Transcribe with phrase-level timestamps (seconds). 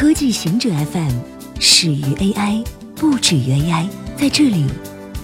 [0.00, 1.12] 科技行者 FM
[1.58, 2.64] 始于 AI，
[2.94, 3.88] 不止于 AI。
[4.16, 4.64] 在这里，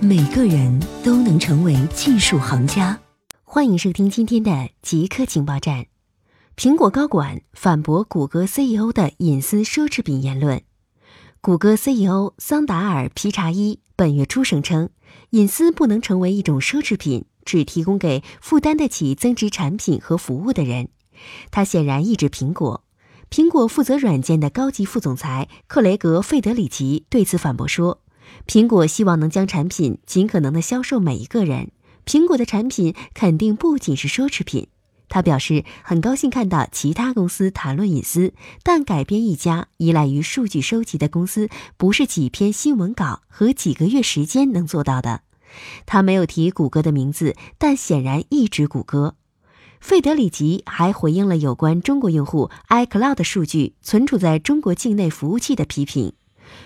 [0.00, 2.96] 每个人都能成为技术行家。
[3.42, 5.86] 欢迎收听今天的极客情报站。
[6.56, 10.62] 苹果高管反驳谷歌 CEO 的隐私奢侈品言论。
[11.40, 14.90] 谷歌 CEO 桑达尔·皮查伊本月初声称，
[15.30, 20.90] 隐私不能成为一种奢侈品，只提供给负担得起增值产品和服务的人。
[21.50, 22.84] 他显然意指苹果。
[23.30, 28.00] 苹果负责软件的高级副总裁克雷格·费德里奇对此反驳说
[28.48, 31.70] ：“苹果希望能将产品尽可能的销售每一个人。
[32.04, 34.66] 苹果的产品肯定不仅是奢侈品。”
[35.08, 45.22] 他表示很高兴看到其他公司谈论隐私，但改编一家依赖于数据收集的公司不是几篇新闻稿和几个月时间能做到的。
[45.86, 49.14] 他没有提谷歌的名字，但显然意指谷歌。
[49.80, 56.12] 费德里奇还回应了有关中国用户 iCloud 数据存储在中国境内服务器的批评。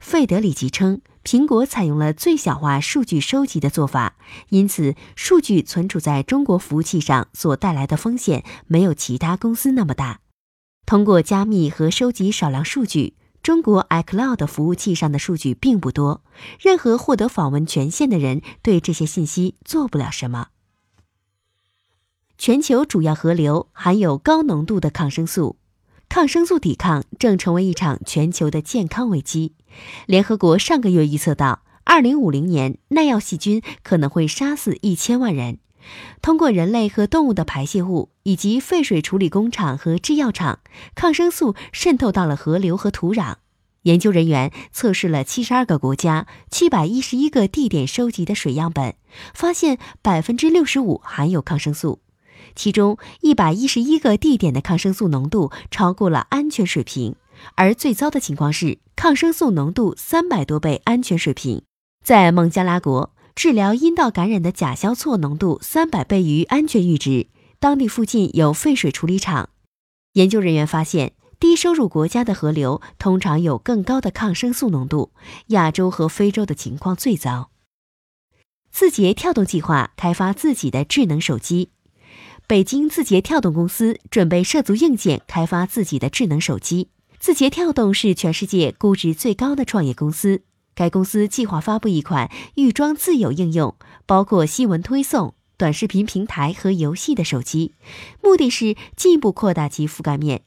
[0.00, 4.16] 费德里奇称，苹果采用了最小化数据收集的做法，
[4.48, 10.20] 因此数据存储在中国服务器上所带来的风险没有其他公司那么大。
[10.86, 16.22] 通过加密和收集少量数据，中国 iCloud 服务器上的数据并不多，
[16.60, 20.48] 任何获得访问权限的人对这些信息做不了什么。
[22.44, 25.58] 全球主要河流含有高浓度的抗生素，
[26.08, 29.54] 抗生素抵抗正成为一场全球的健康危机。
[30.06, 35.58] 联合国上个月预测到，二零五零年耐药细菌可能会杀死一千万人。
[36.20, 40.58] 通过人类和动物的排泄物，以及废水处理工厂和制药厂，
[40.96, 43.36] 抗生素渗透到了河流和土壤。
[43.82, 48.96] 研究人员测试了七十二个国家、七百一十一个地点收集的水样本，
[49.32, 52.00] 发现百分之六十五含有抗生素。
[52.54, 57.16] 其中一百一十一个地点的抗生素浓度超过了安全水平，
[57.54, 61.62] 而最糟的情况是抗生素浓度三百多倍安全水平。
[62.04, 67.28] 在孟加拉国，治疗阴道感染的甲硝唑浓度三百倍于安全阈值。
[67.58, 69.50] 当地附近有废水处理厂。
[70.14, 75.12] 研究人员发现，低收入国家的河流通常有更高的抗生素浓度，
[75.48, 77.50] 亚洲和非洲的情况最糟。
[78.70, 81.70] 字节跳动计划开发自己的智能手机。
[82.46, 86.88] 北京字节跳动公司准备涉足硬件，开发自己的智能手机。
[87.18, 90.42] 字节跳动是全世界估值最高的创业公司。
[90.74, 93.74] 该公司计划发布一款预装自有应用，
[94.06, 97.72] 包括新闻推送、短视频平台和游戏的手机，
[98.22, 100.42] 目的是进一步扩大其覆盖面。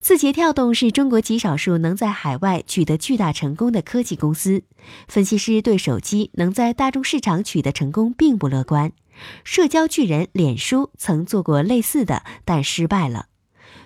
[0.00, 4.62] 字节跳动是中国极少数能在海外取得巨大成功的科技公司。
[5.08, 8.92] 分析师对手机能在大众市场取得成功并不乐观。
[9.44, 13.26] 社交巨人脸书曾做过类似的，但失败了。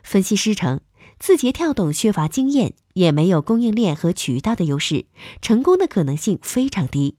[0.03, 0.81] 分析师称，
[1.19, 5.07] 字节跳动缺乏经验，也没有供应链和渠道的优势，
[5.41, 7.17] 成功的可能性非常低。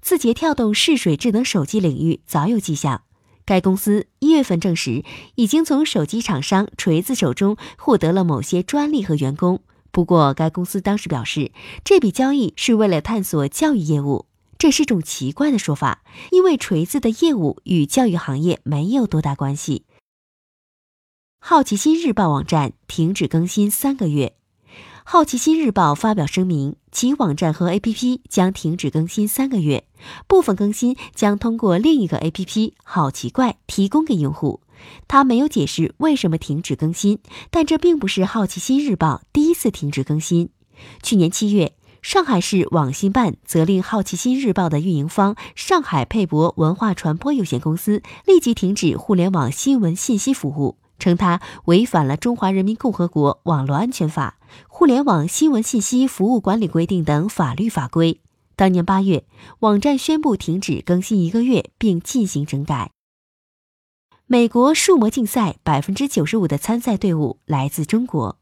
[0.00, 3.02] 字节跳动试水智能手机领域早有迹象。
[3.44, 5.04] 该公司一月份证实，
[5.36, 9.62] 已经从手机厂商锤子手中获得了某些专利和员工。
[9.92, 11.52] 不过，该公司当时表示，
[11.84, 14.26] 这笔交易是为了探索教育业务。
[14.58, 19.84] 这是种奇怪的说法，因为锤子的业务与教育行业没有多大关系。
[21.38, 24.34] 好奇心日报网站停止更新三个月，
[25.04, 29.86] 好奇心日报发表声明，其网站和 APP 将停止更新三个月，
[30.26, 34.60] 部分更新将通过另一个 APP“ 好奇怪”提供给用户。
[35.06, 40.48] 他没有解释为什么停止更新，但这并不是好奇心日报第一次停止更新。
[41.02, 41.74] 去年七月。
[42.02, 58.20] 上海市网信办责令《好奇心日报》的运营方上海佩博文化传播有限公司立即停止互联网新闻信息服务，称它违反了《中华人民共和国网络安全法》《互联网新闻信息服务管理规定》等法律法规。
[58.54, 59.24] 当年八月，
[59.60, 62.92] 网站宣布停止更新一个月，并进行整改。
[64.26, 68.38] 美国数模竞赛百分之九十五的参赛队伍来自中国。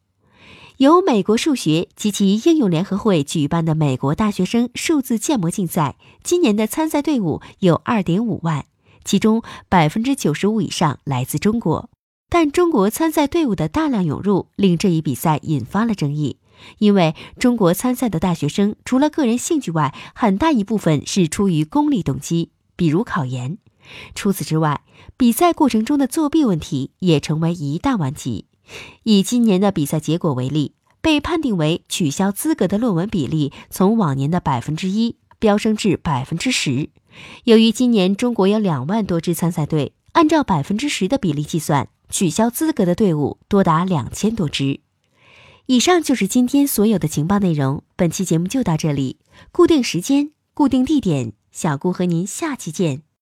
[0.78, 8.66] 由美国数学及其应用联合会举办的美国大学生数字建模竞赛，今年的参赛队伍有二点五万，
[9.04, 11.90] 其中百分之九十五以上来自中国。
[12.28, 16.38] 但中国参赛队伍的大量涌入，令这一比赛引发了争议。
[16.78, 23.58] 因为中国参赛的大学生除了个人兴趣外，很大一部分是出于功利动机，比如考研。
[24.16, 24.80] 除此之外，
[25.16, 28.46] 比赛过程中的作弊问题也成为一大顽疾。
[29.02, 36.90] 以今年的比赛结果为例，被判定为取消资格的论文比例从往年的百分之一飙升至百分之十。
[37.44, 44.80] 由于今年中国有两万多支参赛队，按照百分之十的比例计算，取消资格的队伍多达两千多支。
[45.66, 49.18] 以上就是今天所有的情报内容，本期节目就到这里。
[49.52, 53.04] 固定时间，固定地点，小顾和您下期见。